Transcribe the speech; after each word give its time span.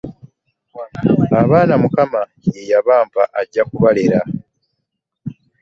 Abaana 1.41 1.73
Mukama 1.81 2.21
eyabampa 2.59 3.23
ajja 3.39 3.63
kubalera. 3.69 4.19